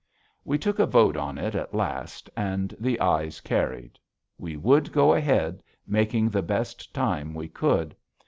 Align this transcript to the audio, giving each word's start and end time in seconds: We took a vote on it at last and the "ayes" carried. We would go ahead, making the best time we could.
We 0.43 0.57
took 0.57 0.79
a 0.79 0.87
vote 0.87 1.15
on 1.15 1.37
it 1.37 1.53
at 1.53 1.75
last 1.75 2.27
and 2.35 2.75
the 2.79 2.99
"ayes" 2.99 3.39
carried. 3.39 3.99
We 4.39 4.57
would 4.57 4.91
go 4.91 5.13
ahead, 5.13 5.61
making 5.85 6.29
the 6.31 6.41
best 6.41 6.91
time 6.91 7.35
we 7.35 7.47
could. 7.47 7.95